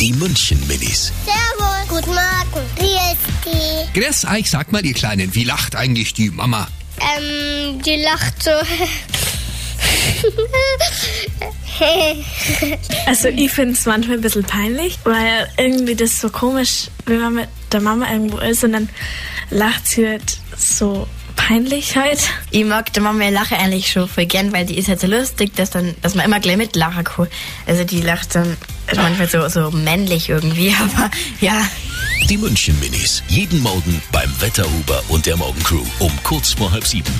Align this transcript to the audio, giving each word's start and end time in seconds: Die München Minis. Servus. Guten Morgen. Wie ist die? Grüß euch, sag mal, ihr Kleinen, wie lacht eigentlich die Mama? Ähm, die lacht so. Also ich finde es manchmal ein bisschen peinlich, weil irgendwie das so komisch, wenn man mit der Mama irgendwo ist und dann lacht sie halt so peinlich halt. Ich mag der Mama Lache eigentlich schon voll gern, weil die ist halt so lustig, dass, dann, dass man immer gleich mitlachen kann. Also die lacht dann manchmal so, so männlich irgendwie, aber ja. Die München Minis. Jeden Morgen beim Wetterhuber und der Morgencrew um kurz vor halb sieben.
Die 0.00 0.12
München 0.12 0.64
Minis. 0.68 1.12
Servus. 1.24 1.88
Guten 1.88 2.10
Morgen. 2.10 2.66
Wie 2.76 2.84
ist 2.84 3.18
die? 3.44 4.00
Grüß 4.00 4.26
euch, 4.26 4.48
sag 4.48 4.70
mal, 4.70 4.84
ihr 4.86 4.94
Kleinen, 4.94 5.34
wie 5.34 5.42
lacht 5.42 5.74
eigentlich 5.74 6.14
die 6.14 6.30
Mama? 6.30 6.68
Ähm, 7.00 7.82
die 7.82 7.96
lacht 7.96 8.40
so. 8.42 8.50
Also 13.06 13.28
ich 13.28 13.50
finde 13.52 13.74
es 13.74 13.86
manchmal 13.86 14.16
ein 14.16 14.20
bisschen 14.20 14.42
peinlich, 14.44 14.98
weil 15.04 15.48
irgendwie 15.56 15.94
das 15.94 16.20
so 16.20 16.28
komisch, 16.28 16.88
wenn 17.06 17.20
man 17.20 17.34
mit 17.34 17.48
der 17.72 17.80
Mama 17.80 18.10
irgendwo 18.10 18.38
ist 18.38 18.64
und 18.64 18.72
dann 18.72 18.88
lacht 19.50 19.86
sie 19.86 20.06
halt 20.08 20.38
so 20.56 21.06
peinlich 21.48 21.96
halt. 21.96 22.20
Ich 22.50 22.64
mag 22.64 22.92
der 22.92 23.02
Mama 23.02 23.26
Lache 23.30 23.56
eigentlich 23.56 23.90
schon 23.90 24.06
voll 24.06 24.26
gern, 24.26 24.52
weil 24.52 24.66
die 24.66 24.76
ist 24.76 24.88
halt 24.88 25.00
so 25.00 25.06
lustig, 25.06 25.54
dass, 25.56 25.70
dann, 25.70 25.94
dass 26.02 26.14
man 26.14 26.26
immer 26.26 26.40
gleich 26.40 26.58
mitlachen 26.58 27.04
kann. 27.04 27.26
Also 27.66 27.84
die 27.84 28.02
lacht 28.02 28.34
dann 28.34 28.56
manchmal 28.94 29.28
so, 29.28 29.48
so 29.48 29.70
männlich 29.70 30.28
irgendwie, 30.28 30.74
aber 30.80 31.10
ja. 31.40 31.66
Die 32.28 32.36
München 32.36 32.78
Minis. 32.80 33.22
Jeden 33.28 33.60
Morgen 33.62 34.02
beim 34.12 34.30
Wetterhuber 34.40 35.02
und 35.08 35.24
der 35.24 35.38
Morgencrew 35.38 35.82
um 36.00 36.12
kurz 36.22 36.52
vor 36.52 36.70
halb 36.70 36.86
sieben. 36.86 37.14